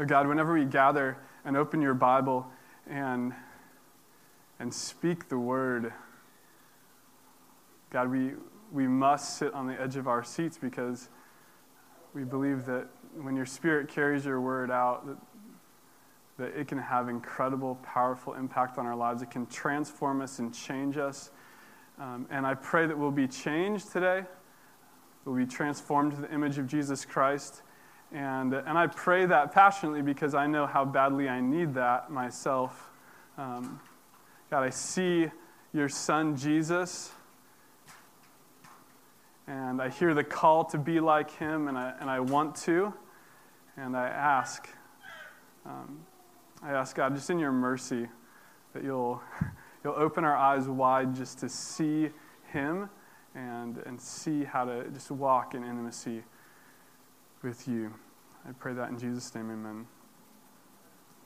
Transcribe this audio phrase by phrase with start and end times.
[0.00, 2.46] Oh God, whenever we gather and open your Bible
[2.88, 3.32] and,
[4.60, 5.92] and speak the word,
[7.90, 8.34] God, we,
[8.72, 11.08] we must sit on the edge of our seats because
[12.14, 12.86] we believe that
[13.20, 15.16] when your spirit carries your word out, that,
[16.38, 19.20] that it can have incredible, powerful impact on our lives.
[19.20, 21.32] It can transform us and change us.
[21.98, 24.22] Um, and I pray that we'll be changed today.
[25.24, 27.62] We'll be transformed to the image of Jesus Christ.
[28.10, 32.90] And, and I pray that passionately because I know how badly I need that myself.
[33.36, 33.80] Um,
[34.50, 35.30] God, I see
[35.74, 37.12] your son Jesus,
[39.46, 42.94] and I hear the call to be like him, and I, and I want to.
[43.76, 44.68] And I ask,
[45.66, 46.00] um,
[46.62, 48.08] I ask God, just in your mercy,
[48.72, 49.22] that you'll,
[49.84, 52.08] you'll open our eyes wide just to see
[52.52, 52.88] him
[53.34, 56.24] and, and see how to just walk in intimacy
[57.42, 57.92] with you.
[58.48, 59.86] I pray that in Jesus' name, amen.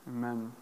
[0.09, 0.53] Amen.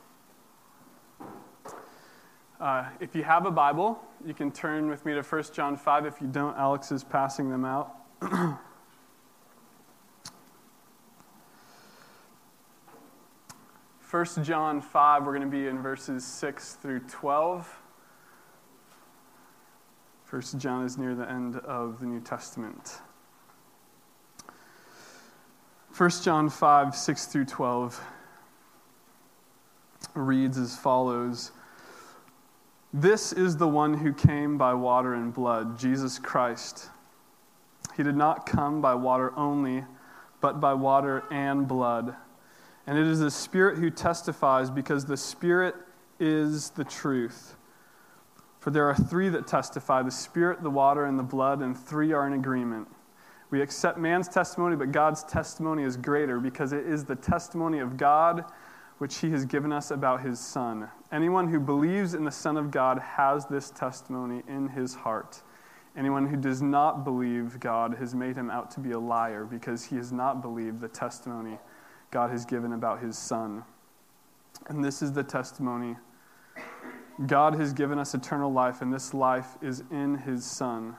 [2.60, 6.06] Uh, if you have a Bible, you can turn with me to 1 John 5.
[6.06, 7.94] If you don't, Alex is passing them out.
[14.10, 17.80] 1 John 5, we're going to be in verses 6 through 12.
[20.28, 23.00] 1 John is near the end of the New Testament.
[26.00, 28.02] 1 John 5, 6 through 12
[30.14, 31.52] reads as follows
[32.90, 36.88] This is the one who came by water and blood, Jesus Christ.
[37.98, 39.84] He did not come by water only,
[40.40, 42.16] but by water and blood.
[42.86, 45.74] And it is the Spirit who testifies, because the Spirit
[46.18, 47.56] is the truth.
[48.58, 52.14] For there are three that testify the Spirit, the water, and the blood, and three
[52.14, 52.88] are in agreement.
[53.50, 57.96] We accept man's testimony, but God's testimony is greater, because it is the testimony of
[57.96, 58.44] God
[58.98, 60.88] which he has given us about his Son.
[61.10, 65.42] Anyone who believes in the Son of God has this testimony in his heart.
[65.96, 69.86] Anyone who does not believe God has made him out to be a liar, because
[69.86, 71.58] he has not believed the testimony
[72.10, 73.64] God has given about his Son.
[74.68, 75.96] And this is the testimony
[77.26, 80.94] God has given us eternal life, and this life is in his Son.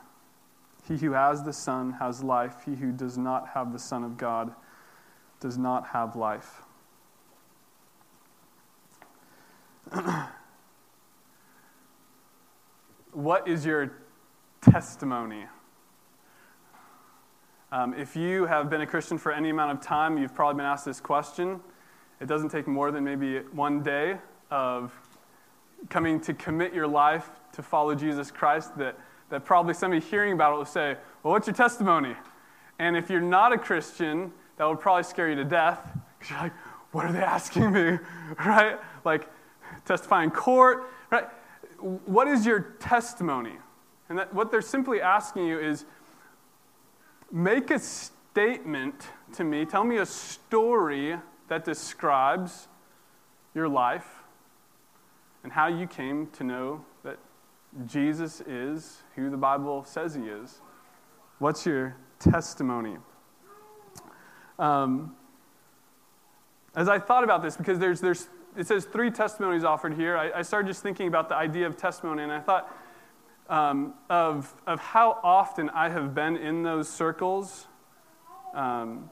[0.87, 2.63] He who has the Son has life.
[2.65, 4.53] He who does not have the Son of God
[5.39, 6.61] does not have life.
[13.11, 13.93] what is your
[14.61, 15.45] testimony?
[17.71, 20.65] Um, if you have been a Christian for any amount of time, you've probably been
[20.65, 21.61] asked this question.
[22.19, 24.17] It doesn't take more than maybe one day
[24.49, 24.93] of
[25.89, 28.99] coming to commit your life to follow Jesus Christ that,
[29.31, 32.15] that probably somebody hearing about it will say, Well, what's your testimony?
[32.77, 36.39] And if you're not a Christian, that would probably scare you to death because you're
[36.39, 36.53] like,
[36.91, 37.97] What are they asking me?
[38.45, 38.77] right?
[39.03, 39.27] Like,
[39.85, 41.25] testify in court, right?
[41.79, 43.55] What is your testimony?
[44.09, 45.85] And that, what they're simply asking you is,
[47.31, 49.65] make a statement to me.
[49.65, 52.67] Tell me a story that describes
[53.55, 54.07] your life
[55.43, 56.85] and how you came to know
[57.85, 60.61] Jesus is who the Bible says he is.
[61.39, 62.97] What's your testimony?
[64.59, 65.15] Um,
[66.75, 70.39] as I thought about this, because there's, there's, it says three testimonies offered here, I,
[70.39, 72.75] I started just thinking about the idea of testimony, and I thought,
[73.49, 77.67] um, of, of how often I have been in those circles,
[78.53, 79.09] um,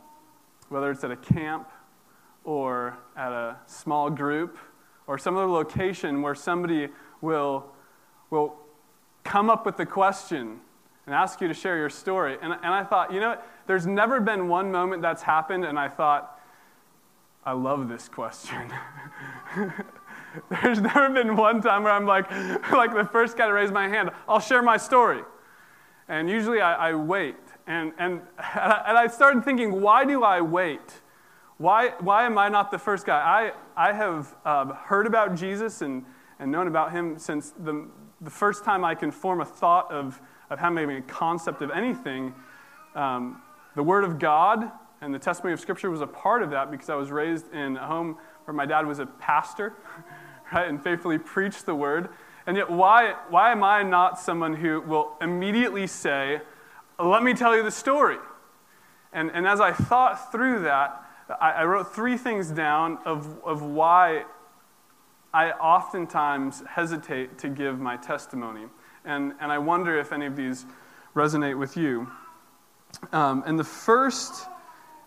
[0.70, 1.70] whether it's at a camp
[2.44, 4.58] or at a small group
[5.08, 6.88] or some other location where somebody
[7.22, 7.66] will,
[8.30, 8.56] will
[9.24, 10.60] come up with the question
[11.06, 12.38] and ask you to share your story.
[12.42, 15.88] And, and I thought, you know, there's never been one moment that's happened, and I
[15.88, 16.40] thought,
[17.44, 18.72] I love this question.
[20.62, 22.30] There's never been one time where I'm like,
[22.72, 25.24] like the first guy to raise my hand, I'll share my story.
[26.08, 27.38] And usually I, I wait.
[27.66, 31.02] And, and, and I started thinking, why do I wait?
[31.58, 33.52] Why, why am I not the first guy?
[33.76, 36.06] I, I have uh, heard about Jesus and,
[36.40, 37.88] and known about him since the,
[38.22, 40.20] the first time I can form a thought of,
[40.50, 42.34] of having a concept of anything.
[42.96, 43.42] Um,
[43.76, 44.72] the Word of God
[45.02, 47.78] and the testimony of Scripture was a part of that because I was raised in
[47.78, 49.74] a home where my dad was a pastor.
[50.52, 52.10] right, and faithfully preach the word.
[52.48, 56.42] And yet, why, why am I not someone who will immediately say,
[56.98, 58.18] Let me tell you the story?
[59.14, 61.04] And, and as I thought through that,
[61.40, 64.26] I, I wrote three things down of, of why
[65.34, 68.66] I oftentimes hesitate to give my testimony.
[69.06, 70.66] And, and I wonder if any of these
[71.16, 72.10] resonate with you.
[73.12, 74.48] Um, and the first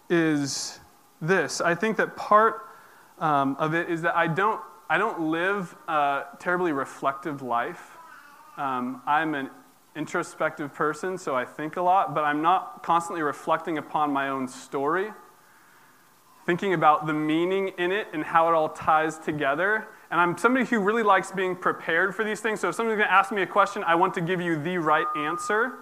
[0.09, 0.79] is
[1.21, 2.69] this I think that part
[3.19, 4.61] um, of it is that I don't,
[4.91, 7.97] I don't live a terribly reflective life.
[8.57, 9.51] Um, I'm an
[9.95, 14.49] introspective person, so I think a lot, but I'm not constantly reflecting upon my own
[14.49, 15.13] story,
[16.47, 19.87] thinking about the meaning in it and how it all ties together.
[20.13, 22.61] And I'm somebody who really likes being prepared for these things.
[22.61, 24.77] So if somebody's going to ask me a question, I want to give you the
[24.77, 25.79] right answer.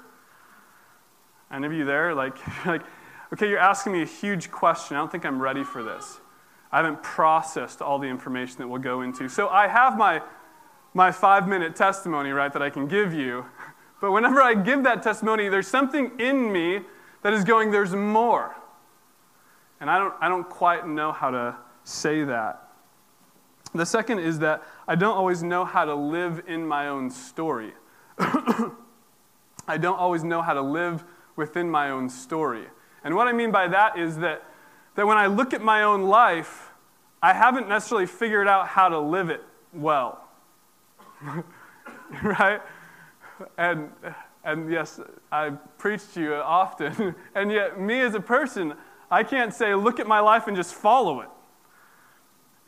[1.53, 2.15] Any of you there?
[2.15, 2.83] Like, like,
[3.33, 4.97] okay, you're asking me a huge question.
[4.97, 6.21] I don't think I'm ready for this.
[6.71, 9.29] I haven't processed all the information that we'll go into.
[9.29, 10.23] So I have my,
[10.95, 13.45] my five minute testimony, right, that I can give you.
[14.01, 16.81] But whenever I give that testimony, there's something in me
[17.23, 18.57] that is going, there's more.
[19.79, 21.55] And I don't, I don't quite know how to
[21.85, 22.70] say that.
[23.75, 27.73] The second is that I don't always know how to live in my own story.
[28.19, 31.05] I don't always know how to live
[31.37, 32.67] within my own story.
[33.05, 34.43] And what I mean by that is that,
[34.97, 36.71] that when I look at my own life,
[37.23, 40.29] I haven't necessarily figured out how to live it well.
[42.23, 42.61] right?
[43.57, 43.91] And,
[44.45, 45.01] and yes,
[45.31, 47.15] I preach to you often.
[47.35, 48.75] and yet, me as a person,
[49.11, 51.29] I can't say, look at my life and just follow it.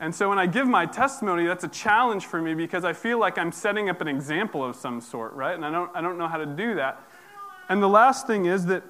[0.03, 3.19] And so when I give my testimony, that's a challenge for me because I feel
[3.19, 5.55] like I'm setting up an example of some sort, right?
[5.55, 7.01] And I don't, I don't know how to do that.
[7.69, 8.83] And the last thing is that,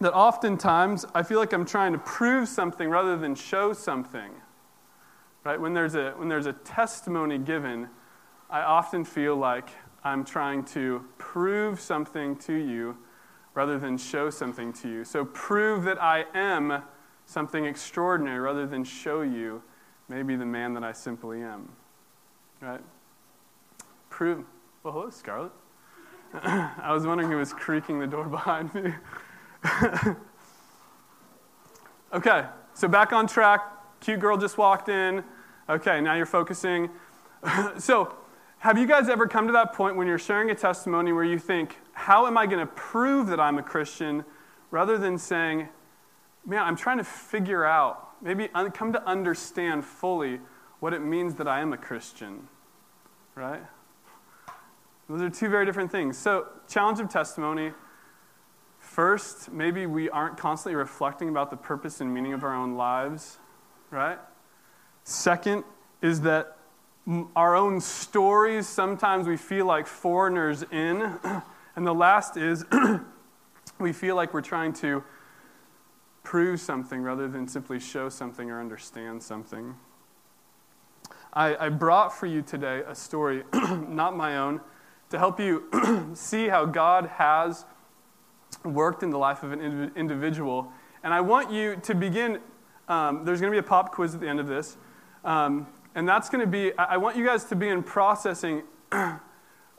[0.00, 4.30] that oftentimes I feel like I'm trying to prove something rather than show something.
[5.42, 5.60] Right?
[5.60, 7.88] When there's a, when there's a testimony given,
[8.48, 9.70] I often feel like
[10.04, 12.98] I'm trying to prove something to you
[13.54, 15.04] rather than show something to you.
[15.04, 16.84] So prove that I am
[17.26, 19.64] something extraordinary rather than show you
[20.10, 21.68] maybe the man that I simply am.
[22.60, 22.80] Right?
[24.10, 24.44] Prove.
[24.82, 25.52] Well, hello, Scarlett.
[26.34, 28.92] I was wondering who was creaking the door behind me.
[32.12, 33.60] okay, so back on track.
[34.00, 35.22] Cute girl just walked in.
[35.68, 36.90] Okay, now you're focusing.
[37.78, 38.16] so,
[38.58, 41.38] have you guys ever come to that point when you're sharing a testimony where you
[41.38, 44.24] think, how am I going to prove that I'm a Christian,
[44.70, 45.68] rather than saying,
[46.44, 50.40] man, I'm trying to figure out, maybe come to understand fully
[50.80, 52.48] what it means that I am a Christian,
[53.34, 53.62] right?
[55.08, 56.16] Those are two very different things.
[56.16, 57.72] So, challenge of testimony.
[58.78, 63.38] First, maybe we aren't constantly reflecting about the purpose and meaning of our own lives,
[63.90, 64.18] right?
[65.04, 65.64] Second
[66.00, 66.56] is that
[67.34, 71.18] our own stories, sometimes we feel like foreigners in.
[71.76, 72.64] And the last is
[73.78, 75.04] we feel like we're trying to
[76.30, 79.74] prove something rather than simply show something or understand something.
[81.32, 84.60] I, I brought for you today a story, not my own,
[85.08, 85.64] to help you
[86.14, 87.64] see how God has
[88.64, 90.72] worked in the life of an individual.
[91.02, 92.38] And I want you to begin,
[92.86, 94.76] um, there's going to be a pop quiz at the end of this.
[95.24, 95.66] Um,
[95.96, 98.62] and that's going to be, I want you guys to begin processing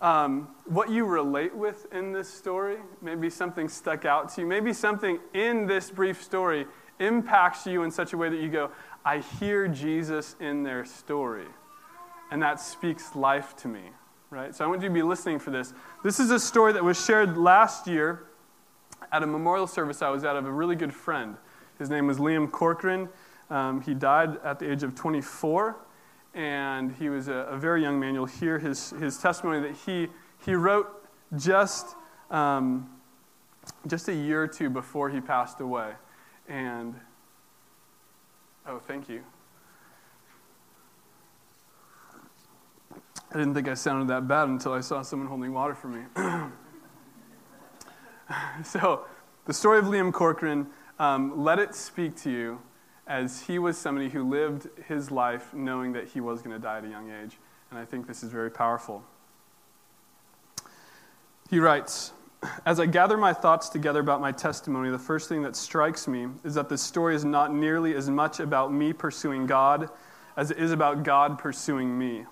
[0.02, 2.78] um, what you relate with in this story.
[3.02, 4.48] Maybe something stuck out to you.
[4.48, 6.66] Maybe something in this brief story
[7.00, 8.72] impacts you in such a way that you go,
[9.06, 11.48] I hear Jesus in their story.
[12.32, 13.82] And that speaks life to me,
[14.30, 14.56] right?
[14.56, 15.74] So I want you to be listening for this.
[16.04, 18.24] This is a story that was shared last year
[19.12, 21.36] at a memorial service I was at of a really good friend.
[21.78, 23.10] His name was Liam Corcoran.
[23.50, 25.76] Um, he died at the age of 24
[26.34, 28.14] and he was a, a, very young man.
[28.14, 30.08] You'll hear his, his testimony that he,
[30.46, 30.88] he wrote
[31.38, 31.96] just,
[32.30, 32.90] um,
[33.88, 35.92] just a year or two before he passed away.
[36.48, 36.96] And,
[38.66, 39.24] oh, thank you.
[43.34, 46.02] I didn't think I sounded that bad until I saw someone holding water for me.
[48.64, 49.06] so,
[49.46, 50.68] the story of Liam Corcoran,
[51.00, 52.62] um, let it speak to you
[53.12, 56.78] as he was somebody who lived his life knowing that he was going to die
[56.78, 57.38] at a young age.
[57.70, 59.04] And I think this is very powerful.
[61.50, 62.14] He writes
[62.66, 66.28] As I gather my thoughts together about my testimony, the first thing that strikes me
[66.46, 69.90] is that this story is not nearly as much about me pursuing God
[70.38, 72.26] as it is about God pursuing me.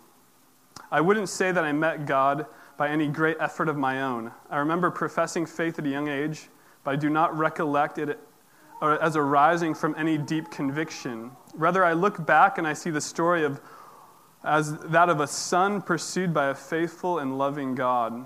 [0.91, 2.45] I wouldn't say that I met God
[2.77, 4.31] by any great effort of my own.
[4.49, 6.47] I remember professing faith at a young age,
[6.85, 8.17] but I do not recollect it
[8.81, 11.31] or as arising from any deep conviction.
[11.53, 13.61] Rather, I look back and I see the story of
[14.43, 18.25] as that of a son pursued by a faithful and loving God.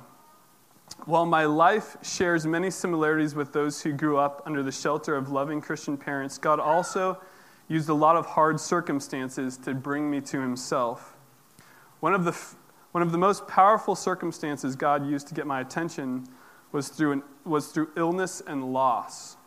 [1.05, 5.31] While my life shares many similarities with those who grew up under the shelter of
[5.31, 7.19] loving Christian parents, God also
[7.67, 11.15] used a lot of hard circumstances to bring me to Himself.
[11.99, 12.37] One of the,
[12.91, 16.27] one of the most powerful circumstances God used to get my attention
[16.71, 19.37] was through, an, was through illness and loss.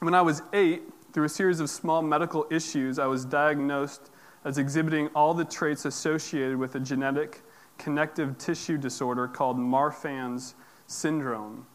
[0.00, 0.82] When I was eight,
[1.14, 4.10] Through a series of small medical issues, I was diagnosed
[4.44, 7.42] as exhibiting all the traits associated with a genetic
[7.78, 10.56] connective tissue disorder called Marfan's
[10.88, 11.66] syndrome.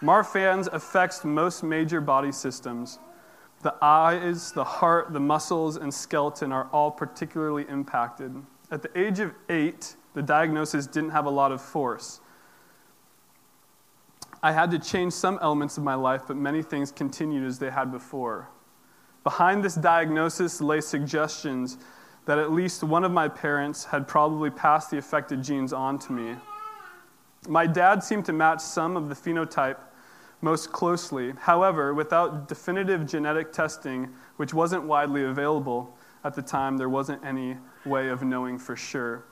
[0.00, 2.98] Marfan's affects most major body systems.
[3.60, 8.34] The eyes, the heart, the muscles, and skeleton are all particularly impacted.
[8.70, 12.20] At the age of eight, the diagnosis didn't have a lot of force.
[14.42, 17.70] I had to change some elements of my life, but many things continued as they
[17.70, 18.48] had before.
[19.24, 21.78] Behind this diagnosis lay suggestions
[22.26, 26.12] that at least one of my parents had probably passed the affected genes on to
[26.12, 26.36] me.
[27.48, 29.78] My dad seemed to match some of the phenotype
[30.42, 31.32] most closely.
[31.38, 37.56] However, without definitive genetic testing, which wasn't widely available at the time, there wasn't any
[37.84, 39.24] way of knowing for sure.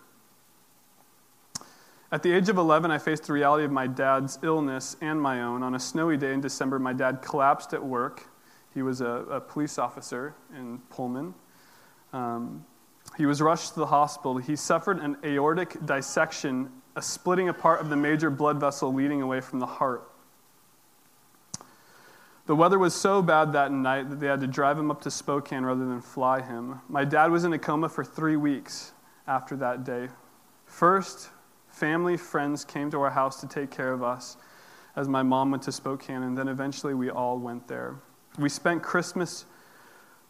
[2.13, 5.43] At the age of 11, I faced the reality of my dad's illness and my
[5.43, 5.63] own.
[5.63, 8.29] On a snowy day in December, my dad collapsed at work.
[8.73, 11.35] He was a, a police officer in Pullman.
[12.13, 12.65] Um,
[13.17, 14.39] he was rushed to the hospital.
[14.39, 19.41] He suffered an aortic dissection, a splitting apart of the major blood vessel leading away
[19.41, 20.11] from the heart.
[22.47, 25.11] The weather was so bad that night that they had to drive him up to
[25.11, 26.81] Spokane rather than fly him.
[26.89, 28.93] My dad was in a coma for three weeks
[29.27, 30.09] after that day.
[30.67, 31.31] First,
[31.75, 34.37] family, friends came to our house to take care of us
[34.97, 37.97] as my mom went to Spokane, and then eventually we all went there.
[38.39, 39.45] We spent Christmas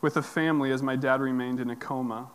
[0.01, 2.31] with a family as my dad remained in a coma.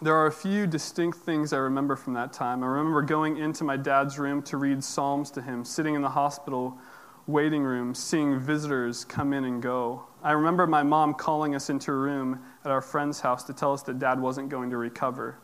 [0.00, 2.62] There are a few distinct things I remember from that time.
[2.62, 6.10] I remember going into my dad's room to read Psalms to him, sitting in the
[6.10, 6.78] hospital
[7.26, 10.04] waiting room, seeing visitors come in and go.
[10.22, 13.72] I remember my mom calling us into a room at our friend's house to tell
[13.72, 15.40] us that dad wasn't going to recover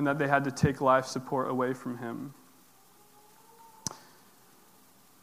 [0.00, 2.32] and that they had to take life support away from him.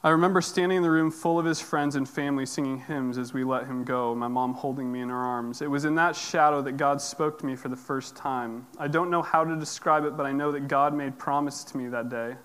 [0.03, 3.33] I remember standing in the room full of his friends and family singing hymns as
[3.33, 5.63] we let him go, my mom holding me in her arms.
[5.63, 8.67] It was in that shadow that God spoke to me for the first time.
[8.77, 11.77] I don't know how to describe it, but I know that God made promise to
[11.77, 12.35] me that day.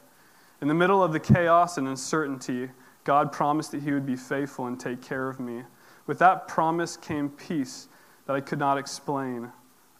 [0.63, 2.71] In the middle of the chaos and uncertainty,
[3.05, 5.65] God promised that He would be faithful and take care of me.
[6.07, 7.89] With that promise came peace
[8.25, 9.53] that I could not explain.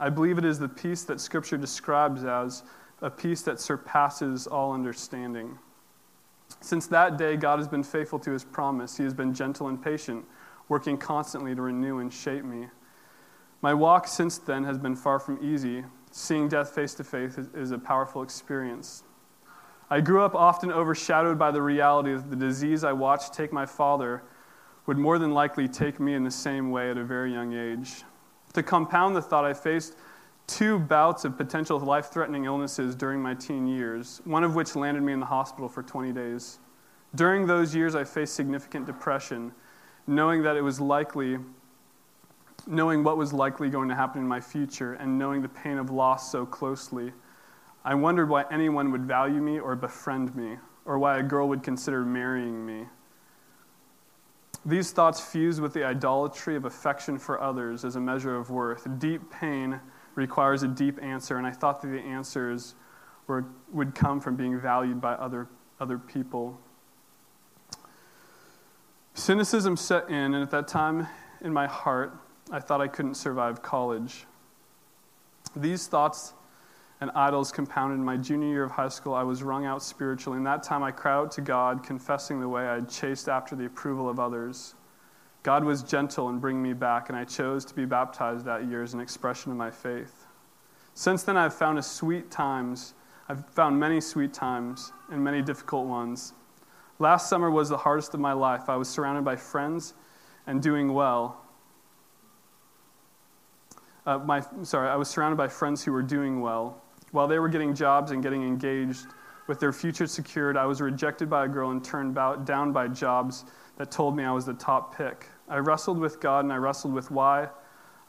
[0.03, 2.65] I believe it is the peace that Scripture describes as
[3.03, 5.57] a peace that surpasses all understanding.
[6.61, 8.97] Since that day, God has been faithful to his promise.
[8.97, 10.25] He has been gentle and patient,
[10.69, 12.67] working constantly to renew and shape me.
[13.61, 15.85] My walk since then has been far from easy.
[16.11, 19.05] Seeing death face to face is a powerful experience.
[19.89, 23.67] I grew up often overshadowed by the reality that the disease I watched take my
[23.67, 24.25] father
[24.87, 28.03] would more than likely take me in the same way at a very young age.
[28.55, 29.97] To compound the thought, I faced
[30.47, 35.03] two bouts of potential life threatening illnesses during my teen years, one of which landed
[35.03, 36.59] me in the hospital for 20 days.
[37.15, 39.53] During those years, I faced significant depression,
[40.07, 41.39] knowing that it was likely,
[42.67, 45.91] knowing what was likely going to happen in my future, and knowing the pain of
[45.91, 47.13] loss so closely.
[47.85, 51.63] I wondered why anyone would value me or befriend me, or why a girl would
[51.63, 52.87] consider marrying me.
[54.65, 58.87] These thoughts fused with the idolatry of affection for others as a measure of worth.
[58.99, 59.81] Deep pain
[60.15, 62.75] requires a deep answer, and I thought that the answers
[63.27, 65.49] were, would come from being valued by other,
[65.81, 66.61] other people.
[69.15, 71.09] Cynicism set in, and at that time
[71.41, 72.17] in my heart,
[72.51, 74.27] I thought I couldn't survive college.
[75.57, 76.35] These thoughts
[77.03, 79.13] and idols compounded in my junior year of high school.
[79.13, 80.39] I was wrung out spiritually.
[80.39, 83.57] In that time, I cried out to God, confessing the way I had chased after
[83.57, 84.77] the approval of others.
[85.43, 88.85] God was gentle in bringing me back, and I chose to be baptized that year
[88.85, 90.27] as an expression of my faith.
[90.95, 92.95] Since then, I've found a sweet times.
[93.29, 96.35] I've found many sweet times and many difficult ones.
[97.01, 98.69] Last summer was the hardest of my life.
[98.69, 99.95] I was surrounded by friends
[100.47, 101.45] and doing well.
[104.07, 106.82] Uh, my, sorry, I was surrounded by friends who were doing well.
[107.13, 109.07] While they were getting jobs and getting engaged
[109.47, 113.45] with their future secured, I was rejected by a girl and turned down by jobs
[113.77, 115.29] that told me I was the top pick.
[115.49, 117.49] I wrestled with God and I wrestled with why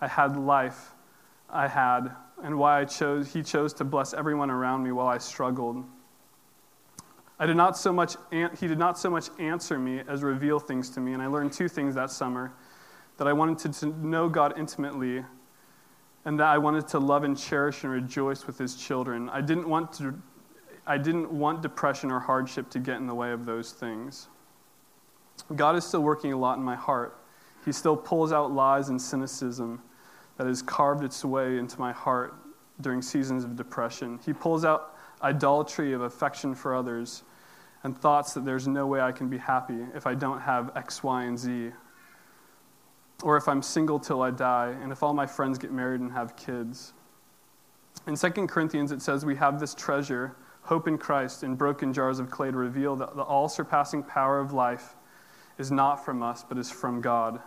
[0.01, 0.91] I had life
[1.49, 5.17] I had and why I chose, He chose to bless everyone around me while I
[5.17, 5.83] struggled.
[7.39, 10.89] I did not so much, he did not so much answer me as reveal things
[10.91, 12.53] to me, and I learned two things that summer
[13.17, 15.25] that I wanted to know God intimately
[16.25, 19.29] and that I wanted to love and cherish and rejoice with his children.
[19.29, 20.15] I didn't want to
[20.85, 24.27] I didn't want depression or hardship to get in the way of those things.
[25.55, 27.17] God is still working a lot in my heart.
[27.63, 29.81] He still pulls out lies and cynicism
[30.37, 32.35] that has carved its way into my heart
[32.81, 34.19] during seasons of depression.
[34.25, 37.23] He pulls out idolatry of affection for others
[37.83, 41.01] and thoughts that there's no way I can be happy if I don't have X,
[41.01, 41.71] Y, and Z
[43.23, 46.11] or if I'm single till I die, and if all my friends get married and
[46.11, 46.93] have kids.
[48.05, 52.19] In 2 Corinthians, it says, We have this treasure, hope in Christ, in broken jars
[52.19, 54.95] of clay to reveal that the all surpassing power of life
[55.57, 57.39] is not from us, but is from God.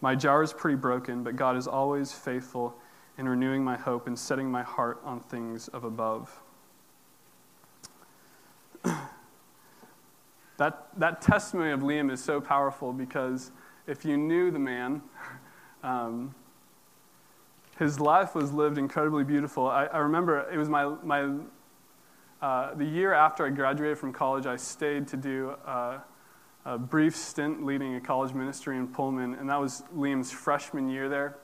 [0.00, 2.74] My jar is pretty broken, but God is always faithful
[3.18, 6.40] in renewing my hope and setting my heart on things of above.
[10.56, 13.50] that, that testimony of Liam is so powerful because
[13.88, 15.02] if you knew the man,
[15.82, 16.34] um,
[17.78, 19.66] his life was lived incredibly beautiful.
[19.66, 21.30] I, I remember it was my, my
[22.42, 26.00] uh, the year after I graduated from college, I stayed to do uh,
[26.66, 31.08] a brief stint leading a college ministry in Pullman, and that was Liam's freshman year
[31.08, 31.36] there.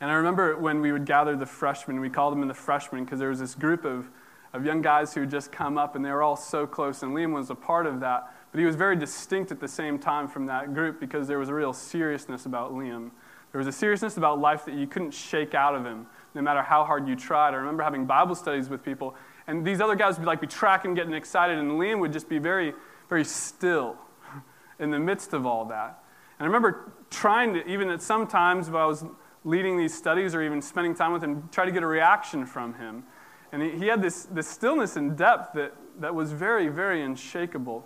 [0.00, 3.04] And I remember when we would gather the freshmen, we called them in the freshmen
[3.04, 4.10] because there was this group of,
[4.52, 7.14] of young guys who had just come up, and they were all so close, and
[7.14, 8.34] Liam was a part of that.
[8.52, 11.48] But he was very distinct at the same time from that group because there was
[11.48, 13.10] a real seriousness about Liam.
[13.50, 16.62] There was a seriousness about life that you couldn't shake out of him, no matter
[16.62, 17.50] how hard you tried.
[17.50, 19.14] I remember having Bible studies with people,
[19.46, 22.28] and these other guys would be like be tracking, getting excited, and Liam would just
[22.28, 22.74] be very
[23.12, 23.98] very still
[24.78, 26.02] in the midst of all that.
[26.38, 29.04] And I remember trying to, even at some times when I was
[29.44, 32.72] leading these studies or even spending time with him, try to get a reaction from
[32.72, 33.04] him.
[33.52, 37.84] And he, he had this, this stillness and depth that, that was very, very unshakable.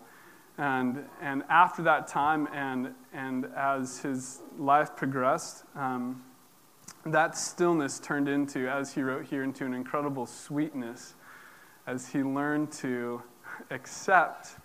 [0.59, 6.23] And, and after that time, and, and as his life progressed, um,
[7.05, 11.15] that stillness turned into, as he wrote here, into an incredible sweetness
[11.87, 13.23] as he learned to
[13.71, 14.57] accept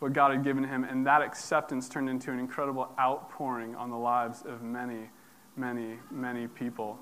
[0.00, 3.96] what God had given him, and that acceptance turned into an incredible outpouring on the
[3.96, 5.08] lives of many,
[5.56, 6.98] many, many people.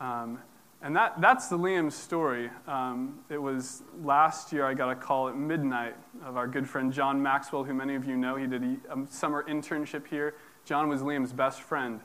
[0.00, 0.40] Um,
[0.82, 2.50] and that, that's the Liam story.
[2.66, 6.92] Um, it was last year I got a call at midnight of our good friend
[6.92, 8.34] John Maxwell, who many of you know.
[8.34, 10.34] He did a, a summer internship here.
[10.64, 12.00] John was Liam's best friend.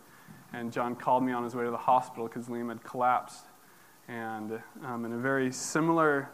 [0.54, 3.46] And John called me on his way to the hospital because Liam had collapsed.
[4.08, 6.30] And um, in a very similar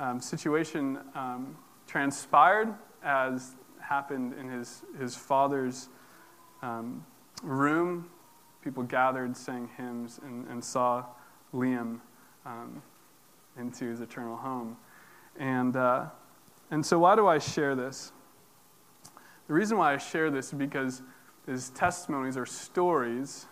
[0.00, 1.54] um, situation um,
[1.86, 5.90] transpired as happened in his, his father's
[6.62, 7.04] um,
[7.42, 8.08] room.
[8.62, 11.04] People gathered, sang hymns, and, and saw
[11.54, 12.00] Liam
[12.44, 12.82] um,
[13.58, 14.76] into his eternal home.
[15.38, 16.06] And, uh,
[16.70, 18.12] and so, why do I share this?
[19.46, 21.02] The reason why I share this is because
[21.46, 23.46] his testimonies or stories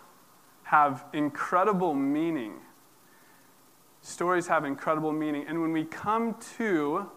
[0.63, 2.53] have incredible meaning.
[4.01, 5.45] Stories have incredible meaning.
[5.47, 7.09] And when we come to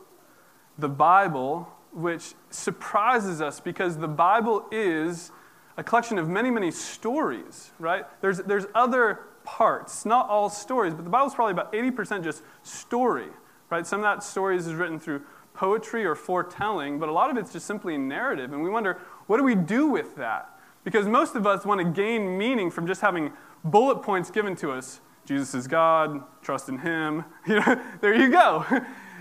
[0.78, 5.32] the Bible, which surprises us because the Bible is
[5.78, 8.04] a collection of many, many stories, right?
[8.20, 13.28] There's, there's other parts, not all stories, but the Bible's probably about 80% just story,
[13.70, 13.86] right?
[13.86, 15.22] Some of that stories is written through
[15.54, 18.52] poetry or foretelling, but a lot of it's just simply narrative.
[18.52, 20.50] And we wonder, what do we do with that?
[20.84, 23.32] Because most of us want to gain meaning from just having
[23.64, 25.00] bullet points given to us.
[25.24, 27.24] Jesus is God, trust in Him.
[27.46, 28.64] You know, there you go.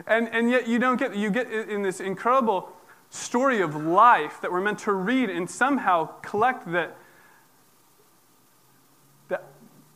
[0.08, 2.70] And, and yet you don't get, you get in this incredible
[3.10, 6.98] story of life that we're meant to read and somehow collect that, that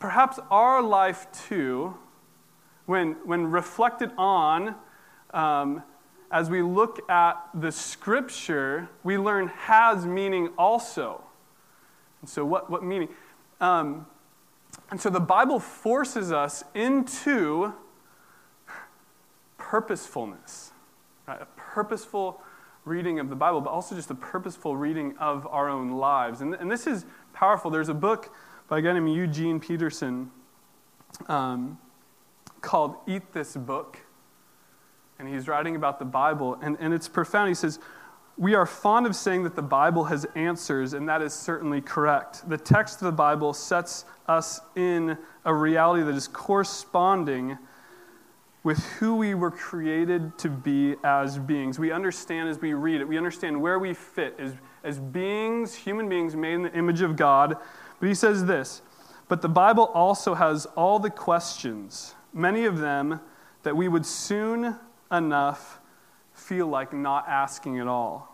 [0.00, 1.96] perhaps our life too,
[2.86, 4.74] when, when reflected on,
[5.32, 5.84] um,
[6.32, 11.22] as we look at the scripture, we learn has meaning also.
[12.20, 13.08] And so, what, what meaning?
[13.60, 14.06] Um,
[14.90, 17.72] and so the Bible forces us into
[19.58, 20.72] purposefulness,
[21.28, 21.40] right?
[21.40, 22.42] a purposeful
[22.84, 26.40] reading of the Bible, but also just a purposeful reading of our own lives.
[26.40, 27.70] And, and this is powerful.
[27.70, 28.34] There's a book
[28.70, 30.30] by a guy named Eugene Peterson
[31.26, 31.76] um,
[32.60, 33.98] called Eat This Book.
[35.18, 37.48] And he's writing about the Bible, and, and it's profound.
[37.48, 37.80] He says,
[38.38, 42.48] we are fond of saying that the Bible has answers, and that is certainly correct.
[42.48, 47.58] The text of the Bible sets us in a reality that is corresponding
[48.62, 51.80] with who we were created to be as beings.
[51.80, 54.54] We understand as we read it, we understand where we fit as,
[54.84, 57.56] as beings, human beings made in the image of God.
[58.00, 58.82] But he says this
[59.28, 63.20] But the Bible also has all the questions, many of them
[63.62, 64.76] that we would soon
[65.12, 65.78] enough
[66.32, 68.26] feel like not asking at all.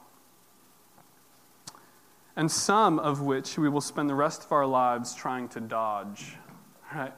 [2.37, 6.37] And some of which we will spend the rest of our lives trying to dodge.
[6.95, 7.13] Right?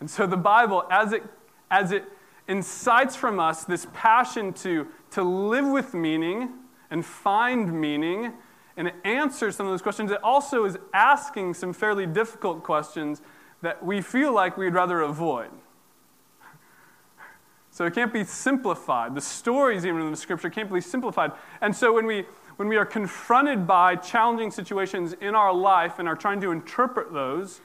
[0.00, 1.22] And so the Bible, as it,
[1.70, 2.04] as it
[2.46, 6.50] incites from us this passion to, to live with meaning
[6.90, 8.34] and find meaning
[8.76, 10.10] and it answers some of those questions.
[10.10, 13.22] It also is asking some fairly difficult questions
[13.62, 15.50] that we feel like we'd rather avoid.
[17.70, 19.14] So it can't be simplified.
[19.14, 21.32] The stories, even in the scripture, can't be simplified.
[21.60, 22.24] And so when we,
[22.56, 27.12] when we are confronted by challenging situations in our life and are trying to interpret
[27.12, 27.60] those,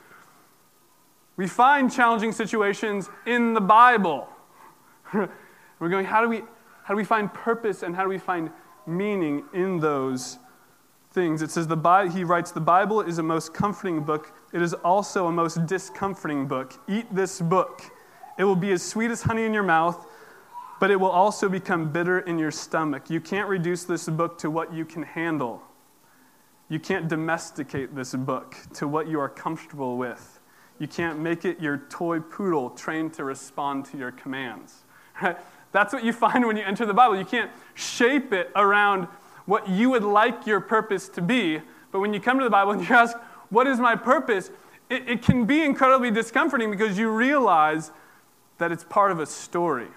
[1.37, 4.27] we find challenging situations in the Bible.
[5.13, 6.41] We're going, how do, we,
[6.83, 8.49] how do we find purpose and how do we find
[8.87, 10.39] meaning in those
[11.11, 11.41] things?
[11.41, 14.33] It says, the Bi- he writes, The Bible is a most comforting book.
[14.53, 16.73] It is also a most discomforting book.
[16.87, 17.83] Eat this book.
[18.37, 20.05] It will be as sweet as honey in your mouth
[20.79, 23.09] but it will also become bitter in your stomach.
[23.09, 25.61] You can't reduce this book to what you can handle.
[26.69, 30.39] You can't domesticate this book to what you are comfortable with.
[30.79, 34.85] You can't make it your toy poodle trained to respond to your commands.
[35.21, 35.37] Right?
[35.73, 37.17] That's what you find when you enter the Bible.
[37.17, 39.09] You can't shape it around
[39.49, 41.59] what you would like your purpose to be.
[41.91, 43.17] But when you come to the Bible and you ask,
[43.49, 44.51] What is my purpose?
[44.89, 47.91] it, it can be incredibly discomforting because you realize
[48.59, 49.87] that it's part of a story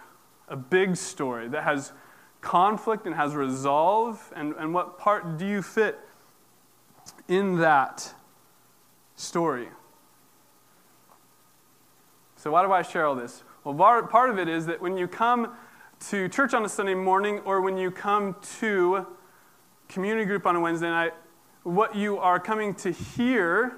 [0.48, 1.92] a big story that has
[2.40, 4.32] conflict and has resolve?
[4.36, 5.98] And, and what part do you fit
[7.28, 8.12] in that
[9.16, 9.68] story?
[12.36, 13.44] So, why do I share all this?
[13.64, 15.54] Well, part of it is that when you come
[16.08, 19.06] to church on a Sunday morning or when you come to
[19.92, 21.12] community group on a Wednesday night,
[21.62, 23.76] what you are coming to hear,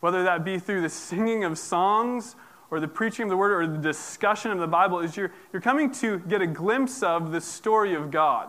[0.00, 2.36] whether that be through the singing of songs
[2.70, 5.60] or the preaching of the word or the discussion of the Bible is you're, you're
[5.62, 8.48] coming to get a glimpse of the story of God.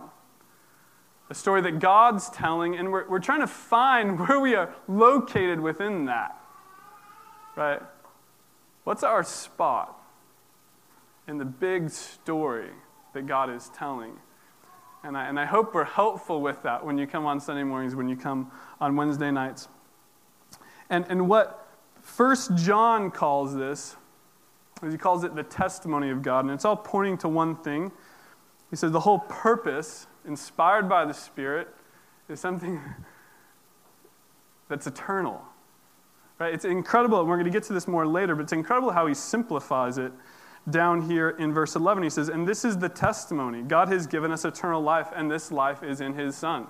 [1.29, 5.59] A story that God's telling, and we're, we're trying to find where we are located
[5.59, 6.39] within that.
[7.55, 7.81] Right?
[8.83, 9.99] What's our spot
[11.27, 12.71] in the big story
[13.13, 14.17] that God is telling?
[15.03, 17.95] And I, and I hope we're helpful with that when you come on Sunday mornings,
[17.95, 19.67] when you come on Wednesday nights.
[20.89, 21.67] And, and what
[22.01, 23.95] First John calls this
[24.81, 27.91] is he calls it the testimony of God, and it's all pointing to one thing.
[28.69, 31.69] He says the whole purpose, inspired by the Spirit,
[32.29, 32.81] is something
[34.69, 35.41] that's eternal.
[36.39, 36.53] Right?
[36.53, 39.07] It's incredible, and we're going to get to this more later, but it's incredible how
[39.07, 40.11] he simplifies it
[40.69, 42.03] down here in verse 11.
[42.03, 45.51] He says, And this is the testimony God has given us eternal life, and this
[45.51, 46.67] life is in his Son.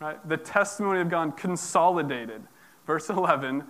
[0.00, 0.26] Right?
[0.28, 2.42] The testimony of God consolidated.
[2.86, 3.64] Verse 11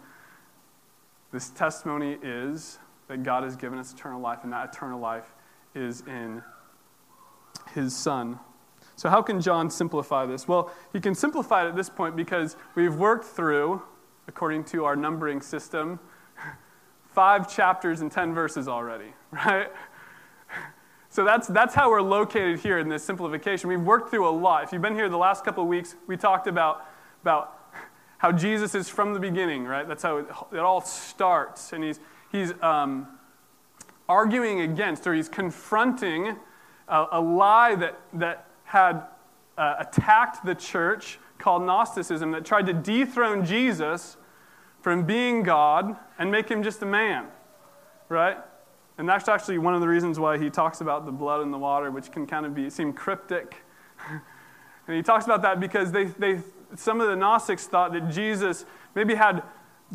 [1.32, 2.78] this testimony is
[3.09, 5.35] that God has given us eternal life, and that eternal life
[5.74, 6.42] is in
[7.74, 8.38] his Son.
[8.96, 10.48] So, how can John simplify this?
[10.48, 13.82] Well, he can simplify it at this point because we've worked through,
[14.28, 16.00] according to our numbering system,
[17.16, 19.72] five chapters and 10 verses already, right?
[21.09, 23.70] So that's, that's how we're located here in this simplification.
[23.70, 24.64] We've worked through a lot.
[24.64, 26.85] If you've been here the last couple of weeks, we talked about,
[27.22, 27.72] about
[28.18, 29.88] how Jesus is from the beginning, right?
[29.88, 31.72] That's how it, it all starts.
[31.72, 32.00] And he's,
[32.31, 33.09] he's um,
[34.11, 36.37] arguing against or he's confronting
[36.87, 39.05] a, a lie that, that had
[39.57, 44.18] uh, attacked the church called Gnosticism that tried to dethrone Jesus
[44.87, 47.27] from being God and make him just a man,
[48.09, 48.37] right?
[48.99, 51.59] And that's actually one of the reasons why he talks about the blood and the
[51.59, 53.64] water, which can kind of be, seem cryptic.
[54.87, 56.38] and he talks about that because they, they,
[56.77, 59.42] some of the Gnostics thought that Jesus maybe had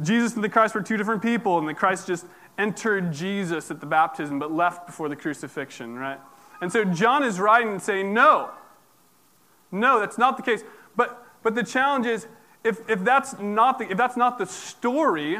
[0.03, 2.25] Jesus and the Christ were two different people, and the Christ just
[2.57, 6.19] entered Jesus at the baptism but left before the crucifixion, right?
[6.59, 8.51] And so John is writing and saying, no,
[9.71, 10.65] no, that's not the case.
[10.97, 12.27] But, but the challenge is
[12.63, 15.37] if, if, that's not the, if that's not the story,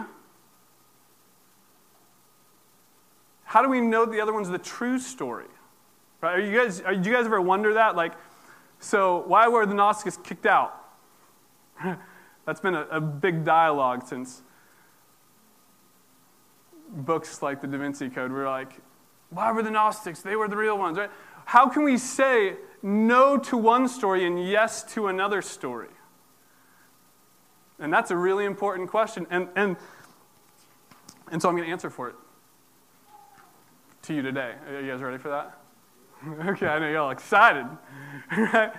[3.44, 5.46] how do we know the other one's the true story?
[6.22, 6.36] Right?
[6.36, 7.96] Are you guys, are, do you guys ever wonder that?
[7.96, 8.14] Like,
[8.80, 10.76] so why were the Gnostics kicked out?
[12.46, 14.42] That's been a, a big dialogue since
[16.90, 18.32] books like the Da Vinci Code.
[18.32, 18.80] We're like,
[19.30, 20.22] why were the Gnostics?
[20.22, 21.12] They were the real ones, right?
[21.46, 25.90] How can we say no to one story and yes to another story?
[27.82, 29.28] And that's a really important question.
[29.30, 29.76] And, and,
[31.32, 32.16] and so I'm going to answer for it
[34.04, 34.54] to you today.
[34.68, 35.58] Are you guys ready for that?
[36.52, 37.66] okay, I know you're all excited.
[38.38, 38.72] right?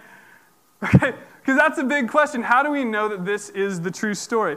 [0.83, 2.43] Okay, because that's a big question.
[2.43, 4.57] How do we know that this is the true story?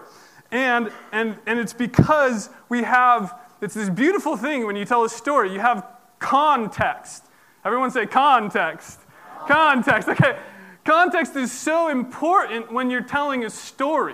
[0.51, 5.09] And, and, and it's because we have, it's this beautiful thing when you tell a
[5.09, 5.85] story, you have
[6.19, 7.25] context.
[7.63, 8.99] Everyone say context.
[9.47, 10.07] Context.
[10.09, 10.37] Okay.
[10.83, 14.13] Context is so important when you're telling a story,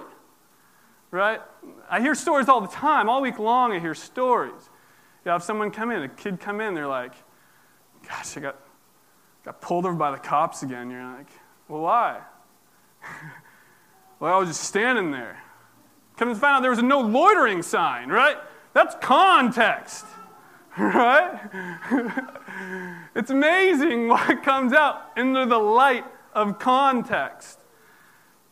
[1.11, 1.41] right?
[1.89, 3.09] I hear stories all the time.
[3.09, 4.69] All week long, I hear stories.
[5.25, 7.13] You have someone come in, a kid come in, they're like,
[8.07, 8.59] gosh, I got,
[9.45, 10.89] got pulled over by the cops again.
[10.89, 11.29] You're like,
[11.67, 12.21] well, why?
[14.19, 15.37] well, I was just standing there.
[16.17, 18.37] Come to find out there was a no loitering sign, right?
[18.73, 20.05] That's context,
[20.77, 21.39] right?
[23.15, 27.59] it's amazing what comes out into the light of context.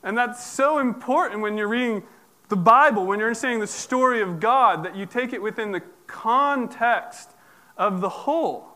[0.03, 2.03] And that's so important when you're reading
[2.49, 5.81] the Bible, when you're understanding the story of God, that you take it within the
[6.07, 7.31] context
[7.77, 8.67] of the whole.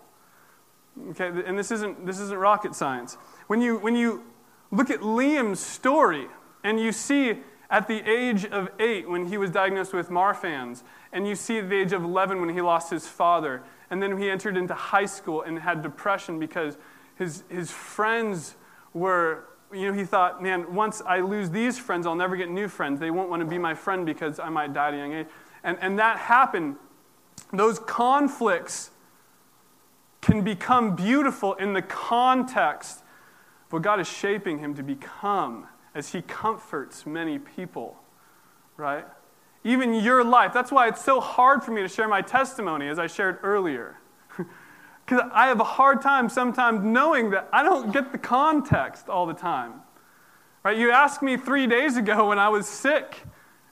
[1.10, 3.18] Okay, and this isn't, this isn't rocket science.
[3.48, 4.24] When you, when you
[4.72, 6.28] look at Liam's story
[6.64, 11.28] and you see at the age of eight when he was diagnosed with Marfan's, and
[11.28, 14.30] you see at the age of 11 when he lost his father, and then he
[14.30, 16.78] entered into high school and had depression because
[17.16, 18.56] his, his friends
[18.94, 22.68] were, you know, he thought, man, once I lose these friends, I'll never get new
[22.68, 23.00] friends.
[23.00, 25.28] They won't want to be my friend because I might die at a young age.
[25.64, 26.76] And, and that happened.
[27.52, 28.92] Those conflicts
[30.22, 33.00] can become beautiful in the context
[33.66, 37.98] of what God is shaping him to become as he comforts many people,
[38.78, 39.06] right?
[39.64, 40.54] Even your life.
[40.54, 43.98] That's why it's so hard for me to share my testimony, as I shared earlier.
[45.06, 49.26] Because I have a hard time sometimes knowing that I don't get the context all
[49.26, 49.82] the time.
[50.64, 50.78] Right?
[50.78, 53.24] You asked me three days ago when I was sick,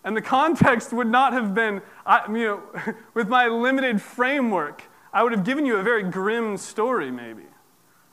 [0.04, 5.24] and the context would not have been, I, you know, with my limited framework, I
[5.24, 7.44] would have given you a very grim story, maybe.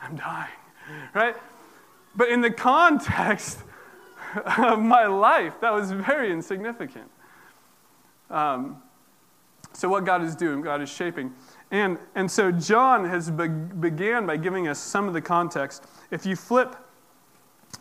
[0.01, 0.49] I'm dying,
[1.15, 1.35] right?
[2.15, 3.59] But in the context
[4.59, 7.11] of my life, that was very insignificant.
[8.31, 8.83] Um,
[9.73, 11.33] so, what God is doing, God is shaping.
[11.71, 15.85] And, and so, John has be- began by giving us some of the context.
[16.11, 16.77] If you flip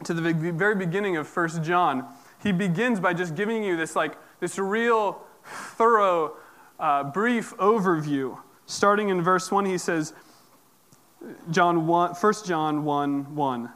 [0.04, 2.06] to the very beginning of First John,
[2.44, 6.36] he begins by just giving you this, like, this real thorough,
[6.80, 8.38] uh, brief overview.
[8.66, 10.14] Starting in verse 1, he says,
[11.50, 13.70] John 1, 1 John 1 1.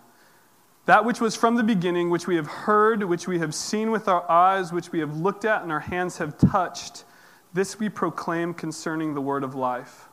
[0.86, 4.08] That which was from the beginning, which we have heard, which we have seen with
[4.08, 7.06] our eyes, which we have looked at and our hands have touched,
[7.54, 10.08] this we proclaim concerning the word of life.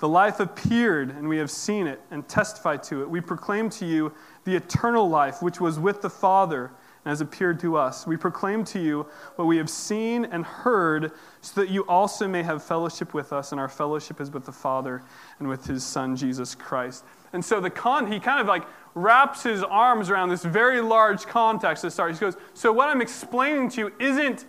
[0.00, 3.10] The life appeared, and we have seen it and testified to it.
[3.10, 4.12] We proclaim to you
[4.44, 6.72] the eternal life, which was with the Father
[7.04, 8.06] and has appeared to us.
[8.06, 9.06] We proclaim to you
[9.36, 13.52] what we have seen and heard, so that you also may have fellowship with us,
[13.52, 15.02] and our fellowship is with the Father
[15.38, 17.04] and with his Son, Jesus Christ.
[17.34, 21.26] And so the con, he kind of like wraps his arms around this very large
[21.26, 22.12] context to start.
[22.12, 24.46] He goes, So what I'm explaining to you isn't,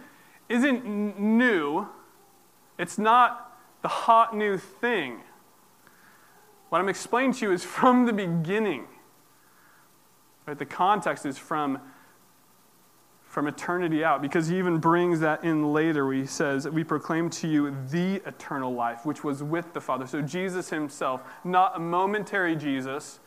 [0.49, 1.87] isn't new,
[2.81, 5.19] it's not the hot new thing.
[6.69, 8.85] What I'm explaining to you is from the beginning.
[10.47, 10.57] Right?
[10.57, 11.79] The context is from,
[13.23, 17.29] from eternity out, because he even brings that in later where he says, We proclaim
[17.29, 20.07] to you the eternal life, which was with the Father.
[20.07, 23.19] So Jesus himself, not a momentary Jesus,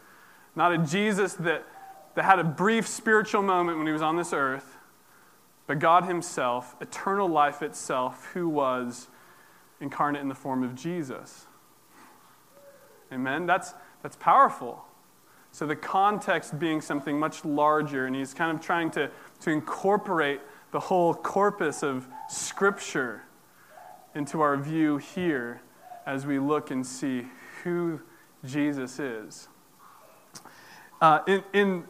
[0.57, 1.65] not a Jesus that,
[2.17, 4.77] that had a brief spiritual moment when he was on this earth,
[5.69, 9.07] but God himself, eternal life itself, who was
[9.81, 11.47] incarnate in the form of Jesus.
[13.13, 13.47] Amen?
[13.47, 14.85] That's, that's powerful.
[15.53, 19.11] So the context being something much larger, and he's kind of trying to,
[19.41, 20.41] to incorporate
[20.73, 23.23] the whole corpus of Scripture
[24.15, 25.61] into our view here
[26.07, 27.27] as we look and see
[27.63, 28.01] who
[28.45, 29.49] Jesus is.
[31.01, 31.85] Uh, in, in,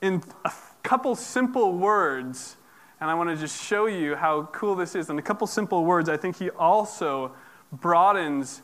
[0.00, 0.52] in a
[0.82, 2.56] couple simple words,
[3.00, 5.10] and I want to just show you how cool this is.
[5.10, 7.32] In a couple simple words, I think he also
[7.72, 8.62] broadens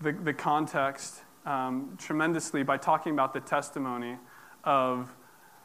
[0.00, 4.16] the, the context um, tremendously by talking about the testimony
[4.64, 5.12] of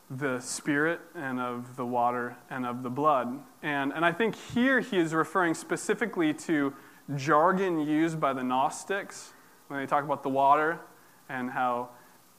[0.10, 3.40] the Spirit and of the water and of the blood.
[3.62, 6.74] And, and I think here he is referring specifically to
[7.16, 9.34] jargon used by the Gnostics
[9.68, 10.80] when they talk about the water
[11.30, 11.90] and how,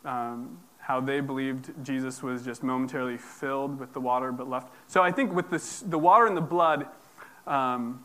[0.05, 0.59] um,
[0.89, 4.73] how they believed Jesus was just momentarily filled with the water but left.
[4.87, 6.87] So I think with this, the water and the blood,
[7.47, 8.03] um,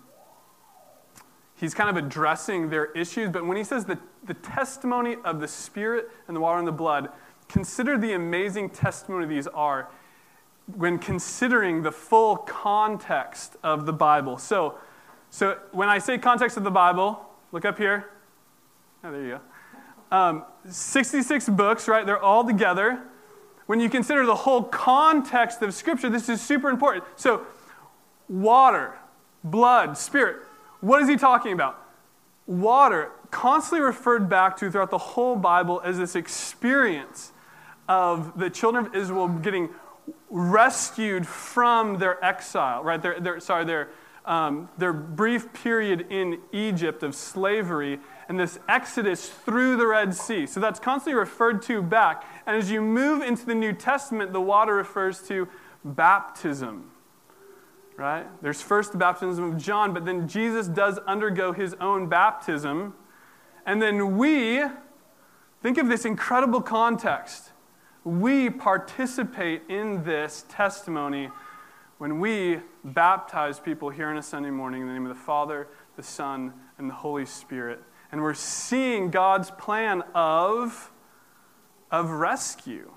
[1.56, 3.30] he's kind of addressing their issues.
[3.30, 6.74] But when he says the, the testimony of the Spirit and the water and the
[6.74, 7.08] blood,
[7.48, 9.88] consider the amazing testimony these are
[10.76, 14.38] when considering the full context of the Bible.
[14.38, 14.78] So,
[15.30, 18.10] so when I say context of the Bible, look up here.
[19.06, 19.40] Oh, there you go.
[20.14, 22.06] Um, 66 books, right?
[22.06, 23.02] They're all together.
[23.66, 27.04] When you consider the whole context of Scripture, this is super important.
[27.16, 27.48] So,
[28.30, 28.94] water,
[29.44, 30.44] blood, spirit,
[30.82, 31.84] what is he talking about?
[32.46, 37.32] Water, constantly referred back to throughout the whole Bible as this experience
[37.90, 39.70] of the children of Israel getting
[40.30, 43.02] rescued from their exile, right?
[43.02, 43.90] Their, their, sorry, their,
[44.26, 50.46] um, their brief period in Egypt of slavery and this exodus through the Red Sea.
[50.46, 52.26] So that's constantly referred to back.
[52.46, 55.48] And as you move into the New Testament, the water refers to
[55.84, 56.90] baptism
[57.98, 58.26] right?
[58.42, 62.94] There's first the baptism of John, but then Jesus does undergo his own baptism.
[63.66, 64.64] And then we,
[65.62, 67.52] think of this incredible context.
[68.04, 71.30] we participate in this testimony
[72.00, 75.70] when we baptize people here on a Sunday morning in the name of the Father,
[75.96, 77.82] the Son, and the Holy Spirit.
[78.14, 80.92] And we're seeing God's plan of,
[81.90, 82.92] of rescue,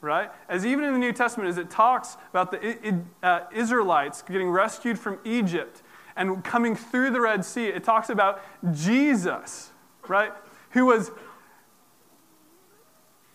[0.00, 0.30] right?
[0.48, 4.98] As even in the New Testament, as it talks about the uh, Israelites getting rescued
[4.98, 5.82] from Egypt
[6.16, 8.42] and coming through the Red Sea, it talks about
[8.72, 9.72] Jesus,
[10.08, 10.32] right?
[10.70, 11.10] Who was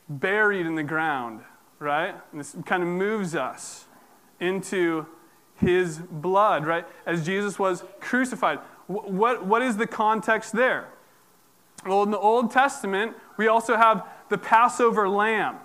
[0.10, 1.42] buried in the ground,
[1.78, 2.16] right?
[2.32, 3.86] And this kind of moves us
[4.40, 5.06] into
[5.54, 6.88] his blood, right?
[7.06, 8.58] As Jesus was crucified.
[8.88, 10.88] What, what is the context there?
[11.86, 15.58] Well, in the Old Testament, we also have the Passover lamb,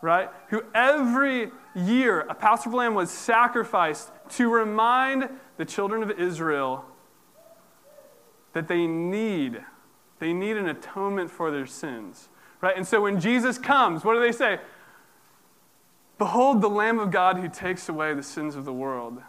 [0.00, 0.30] right?
[0.48, 6.84] Who every year a Passover lamb was sacrificed to remind the children of Israel
[8.52, 9.62] that they need
[10.22, 12.28] they need an atonement for their sins.
[12.60, 12.76] Right?
[12.76, 14.60] And so when Jesus comes, what do they say?
[16.16, 19.20] Behold the Lamb of God who takes away the sins of the world.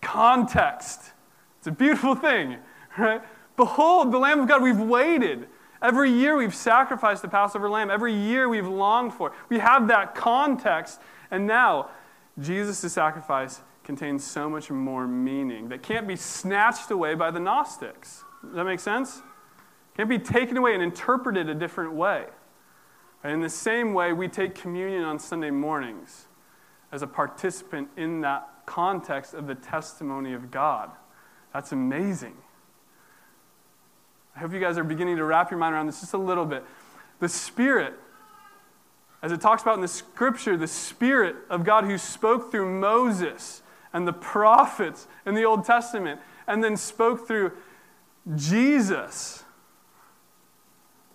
[0.00, 1.10] Context.
[1.58, 2.58] It's a beautiful thing,
[2.98, 3.20] right?
[3.56, 4.62] Behold the Lamb of God.
[4.62, 5.48] We've waited.
[5.82, 7.90] Every year we've sacrificed the Passover lamb.
[7.90, 9.32] Every year we've longed for.
[9.48, 11.00] We have that context.
[11.30, 11.90] And now,
[12.38, 18.24] Jesus' sacrifice contains so much more meaning that can't be snatched away by the Gnostics.
[18.42, 19.22] Does that make sense?
[19.96, 22.26] Can't be taken away and interpreted a different way.
[23.22, 26.26] And in the same way, we take communion on Sunday mornings
[26.92, 30.90] as a participant in that context of the testimony of God.
[31.52, 32.36] That's amazing.
[34.36, 36.44] I hope you guys are beginning to wrap your mind around this just a little
[36.44, 36.64] bit.
[37.20, 37.94] The Spirit,
[39.22, 43.62] as it talks about in the scripture, the Spirit of God who spoke through Moses
[43.92, 47.52] and the prophets in the Old Testament, and then spoke through
[48.34, 49.44] Jesus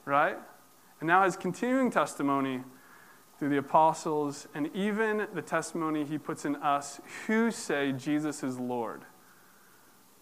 [0.05, 0.37] right?
[0.99, 2.61] And now his continuing testimony
[3.37, 8.59] through the apostles and even the testimony he puts in us who say Jesus is
[8.59, 9.01] Lord,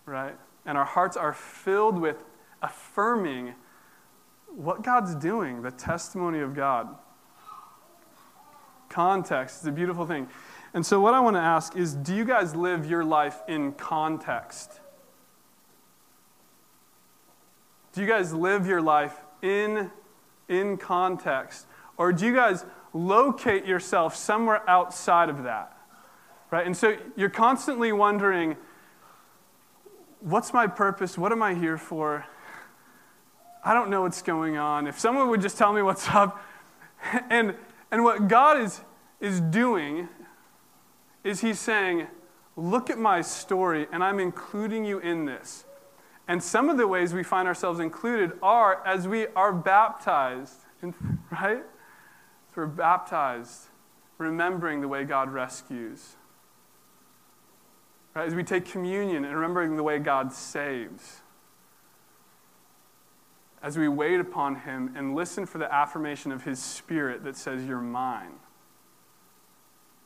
[0.06, 0.36] right?
[0.66, 2.24] And our hearts are filled with
[2.62, 3.54] affirming
[4.56, 6.96] what God's doing, the testimony of God.
[8.90, 10.28] Context is a beautiful thing.
[10.74, 13.74] And so, what I want to ask is do you guys live your life in
[13.74, 14.80] context?
[17.94, 19.92] Do you guys live your life in,
[20.48, 21.66] in context?
[21.98, 25.76] Or do you guys locate yourself somewhere outside of that?
[26.52, 26.66] Right?
[26.66, 28.58] And so you're constantly wondering,
[30.20, 31.18] what's my purpose?
[31.18, 32.26] What am I here for?
[33.64, 34.88] I don't know what's going on.
[34.88, 36.44] If someone would just tell me what's up.
[37.30, 37.56] And,
[37.92, 38.82] and what God is,
[39.20, 40.10] is doing
[41.24, 42.08] is He's saying,
[42.56, 45.64] Look at my story, and I'm including you in this.
[46.28, 50.58] And some of the ways we find ourselves included are as we are baptized,
[51.32, 51.64] right?
[52.50, 53.68] So we're baptized,
[54.18, 56.18] remembering the way God rescues.
[58.14, 58.28] Right?
[58.28, 61.22] As we take communion and remembering the way God saves.
[63.62, 67.66] As we wait upon Him and listen for the affirmation of His Spirit that says,
[67.66, 68.34] You're mine.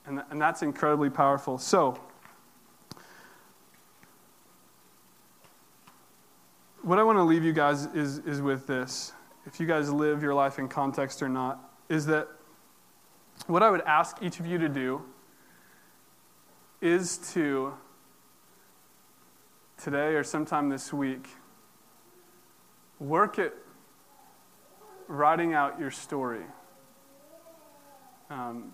[0.06, 1.58] And, and that's incredibly powerful.
[1.58, 2.00] So,
[6.82, 9.14] what I want to leave you guys is, is with this.
[9.46, 12.28] If you guys live your life in context or not, is that
[13.48, 15.02] what I would ask each of you to do
[16.82, 17.74] is to,
[19.82, 21.30] today or sometime this week,
[23.04, 23.54] work at
[25.08, 26.44] writing out your story
[28.30, 28.74] um,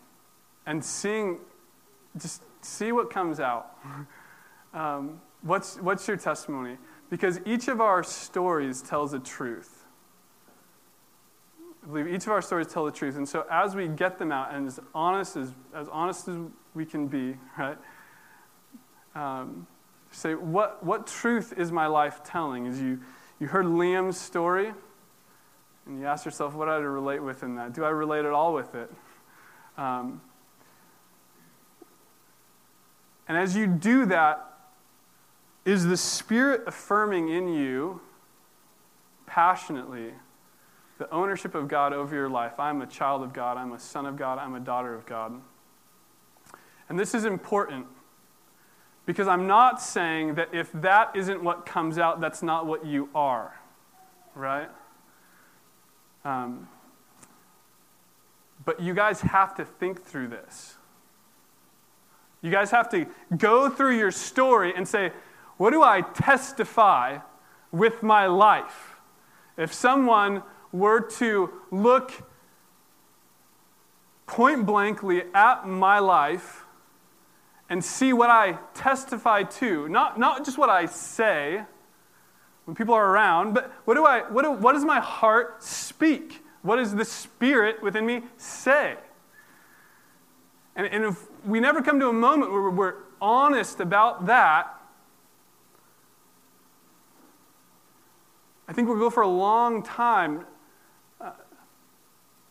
[0.66, 1.40] and seeing,
[2.18, 3.76] just see what comes out.
[4.74, 6.78] um, what's, what's your testimony?
[7.10, 9.86] Because each of our stories tells a truth.
[11.84, 13.18] I believe each of our stories tell the truth.
[13.18, 16.38] And so as we get them out and as honest as, as honest as
[16.76, 17.78] we can be, right?
[19.16, 19.66] Um,
[20.12, 22.68] say, what, what truth is my life telling?
[22.68, 23.00] As you,
[23.40, 24.74] you heard Liam's story,
[25.86, 27.74] and you ask yourself, what do I relate with in that?
[27.74, 28.92] Do I relate at all with it?
[29.78, 30.22] Um,
[33.28, 34.46] and as you do that,
[35.66, 38.02] is the Spirit affirming in you
[39.26, 40.14] passionately
[40.98, 42.60] the ownership of God over your life?
[42.60, 45.40] I'm a child of God, I'm a son of God, I'm a daughter of God.
[46.90, 47.86] And this is important
[49.10, 53.10] because I'm not saying that if that isn't what comes out, that's not what you
[53.16, 53.60] are,
[54.36, 54.70] right?
[56.24, 56.68] Um,
[58.64, 60.78] but you guys have to think through this.
[62.44, 65.12] You guys have to go through your story and say,
[65.58, 67.18] what do I testify
[67.72, 68.94] with my life?
[69.58, 72.12] If someone were to look
[74.28, 76.68] point blankly at my life
[77.70, 81.64] and see what I testify to, not, not just what I say
[82.66, 86.44] when people are around, but what, do I, what, do, what does my heart speak?
[86.62, 88.96] What does the Spirit within me say?
[90.76, 94.76] And, and if we never come to a moment where we're honest about that,
[98.68, 100.46] I think we'll go for a long time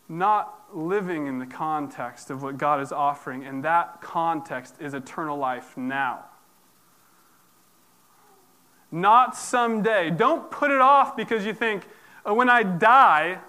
[0.09, 5.37] not living in the context of what God is offering, and that context is eternal
[5.37, 6.25] life now.
[8.91, 10.09] Not someday.
[10.09, 11.87] Don't put it off because you think,
[12.25, 13.39] oh, when I die,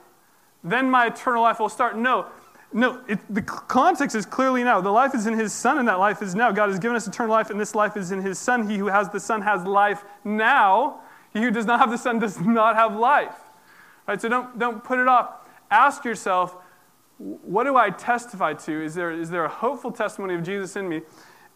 [0.62, 1.96] then my eternal life will start.
[1.96, 2.26] No,
[2.72, 4.82] no, it, the context is clearly now.
[4.82, 6.52] The life is in his son, and that life is now.
[6.52, 8.68] God has given us eternal life, and this life is in his son.
[8.68, 11.00] He who has the son has life now.
[11.32, 13.34] He who does not have the son does not have life.
[14.06, 14.20] Right?
[14.20, 15.39] So don't, don't put it off.
[15.70, 16.56] Ask yourself,
[17.18, 18.84] what do I testify to?
[18.84, 21.02] Is there, is there a hopeful testimony of Jesus in me?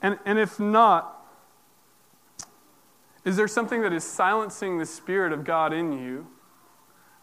[0.03, 1.25] And, and if not,
[3.25, 6.27] is there something that is silencing the Spirit of God in you?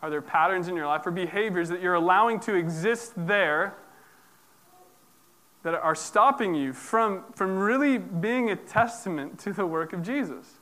[0.02, 3.76] Are there patterns in your life or behaviors that you're allowing to exist there
[5.62, 10.58] that are stopping you from, from really being a testament to the work of Jesus?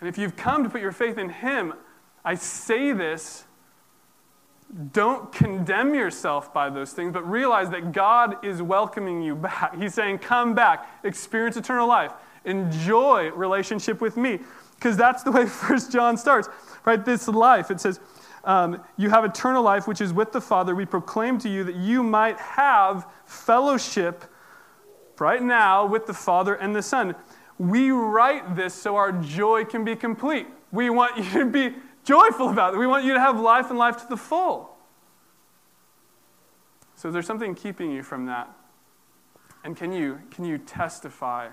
[0.00, 1.74] And if you've come to put your faith in Him,
[2.24, 3.44] I say this
[4.92, 9.76] don't condemn yourself by those things, but realize that God is welcoming you back.
[9.76, 12.12] He's saying, Come back, experience eternal life,
[12.44, 14.38] enjoy relationship with me.
[14.76, 16.48] Because that's the way First John starts,
[16.84, 17.04] right?
[17.04, 17.98] This life, it says,
[18.44, 20.74] um, You have eternal life, which is with the Father.
[20.74, 24.24] We proclaim to you that you might have fellowship
[25.18, 27.16] right now with the Father and the Son.
[27.58, 30.46] We write this so our joy can be complete.
[30.70, 31.74] We want you to be
[32.04, 32.78] joyful about it.
[32.78, 34.76] We want you to have life and life to the full.
[36.96, 38.50] So, is there something keeping you from that?
[39.64, 41.48] And can you, can you testify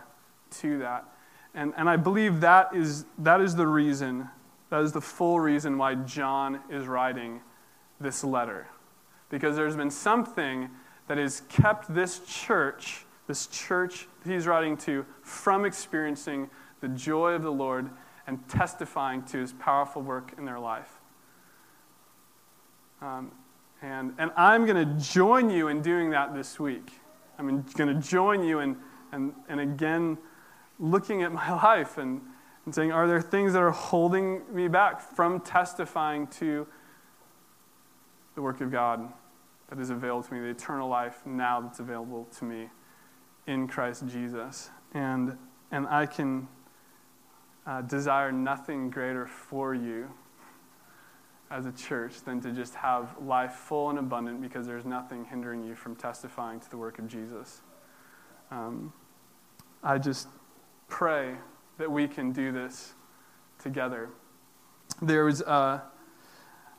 [0.59, 1.05] to that?
[1.53, 4.29] And, and I believe that is, that is the reason,
[4.69, 7.41] that is the full reason why John is writing
[7.99, 8.67] this letter.
[9.29, 10.69] Because there's been something
[11.07, 17.33] that has kept this church this church that he's writing to from experiencing the joy
[17.33, 17.89] of the Lord
[18.27, 20.99] and testifying to his powerful work in their life.
[23.01, 23.31] Um,
[23.81, 26.91] and, and I'm going to join you in doing that this week.
[27.39, 28.77] I'm going to join you in,
[29.11, 30.17] and, and again
[30.79, 32.21] looking at my life and,
[32.65, 36.67] and saying, are there things that are holding me back from testifying to
[38.35, 39.11] the work of God
[39.69, 42.69] that is available to me, the eternal life now that's available to me?
[43.47, 44.69] in Christ Jesus.
[44.93, 45.37] And,
[45.71, 46.47] and I can
[47.67, 50.09] uh, desire nothing greater for you
[51.51, 55.63] as a church than to just have life full and abundant because there's nothing hindering
[55.63, 57.61] you from testifying to the work of Jesus.
[58.51, 58.93] Um,
[59.83, 60.27] I just
[60.87, 61.35] pray
[61.77, 62.93] that we can do this
[63.59, 64.09] together.
[65.01, 65.81] There was, uh,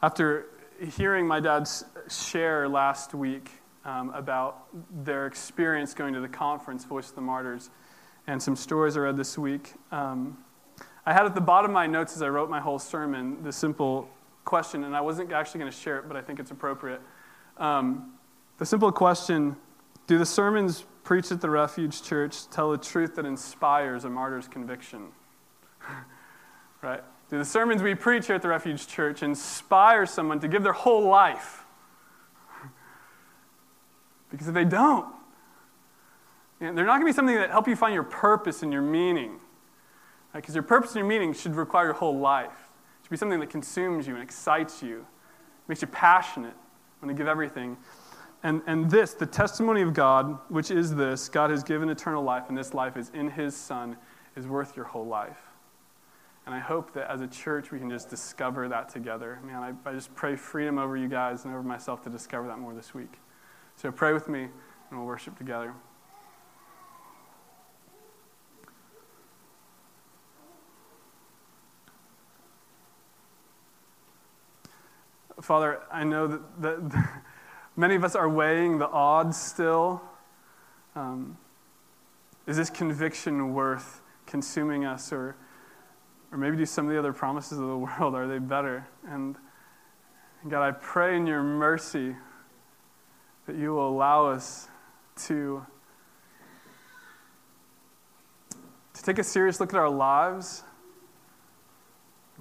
[0.02, 0.46] after
[0.96, 1.68] hearing my dad
[2.10, 3.50] share last week
[3.84, 4.66] um, about
[5.04, 7.70] their experience going to the conference, Voice of the Martyrs,
[8.26, 9.72] and some stories I read this week.
[9.92, 10.38] Um,
[11.08, 13.50] I had at the bottom of my notes as I wrote my whole sermon the
[13.50, 14.10] simple
[14.44, 17.00] question, and I wasn't actually going to share it, but I think it's appropriate.
[17.56, 18.12] Um,
[18.58, 19.56] the simple question
[20.06, 24.48] Do the sermons preached at the Refuge Church tell a truth that inspires a martyr's
[24.48, 25.06] conviction?
[26.82, 27.02] right?
[27.30, 30.74] Do the sermons we preach here at the Refuge Church inspire someone to give their
[30.74, 31.64] whole life
[34.30, 35.06] because if they don't,
[36.60, 39.40] they're not going to be something that help you find your purpose and your meaning.
[40.32, 42.50] Because your purpose and your meaning should require your whole life.
[43.00, 45.06] It should be something that consumes you and excites you,
[45.66, 46.54] makes you passionate,
[47.02, 47.76] want to give everything.
[48.42, 52.44] And, and this, the testimony of God, which is this God has given eternal life,
[52.48, 53.96] and this life is in His Son,
[54.36, 55.40] is worth your whole life.
[56.46, 59.38] And I hope that as a church, we can just discover that together.
[59.44, 62.58] Man, I, I just pray freedom over you guys and over myself to discover that
[62.58, 63.18] more this week.
[63.76, 65.74] So pray with me and we'll worship together.
[75.40, 77.08] Father, I know that, that
[77.76, 80.02] many of us are weighing the odds still.
[80.96, 81.38] Um,
[82.46, 85.36] is this conviction worth consuming us, or,
[86.32, 88.14] or maybe do some of the other promises of the world?
[88.14, 88.88] Are they better?
[89.06, 89.36] And
[90.48, 92.16] God, I pray in your mercy
[93.46, 94.68] that you will allow us
[95.26, 95.64] to,
[98.94, 100.64] to take a serious look at our lives,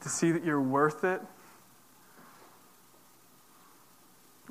[0.01, 1.21] to see that you're worth it,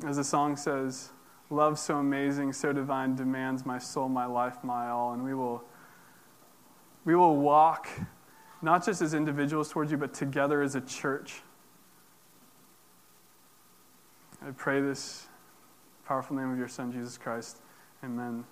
[0.05, 1.11] As the song says,
[1.49, 5.13] love so amazing, so divine, demands my soul, my life, my all.
[5.13, 5.65] And we will,
[7.05, 7.89] we will walk
[8.63, 11.43] not just as individuals towards you, but together as a church.
[14.47, 15.27] I pray this
[16.05, 17.61] powerful name of your Son, Jesus Christ.
[18.05, 18.45] Amen.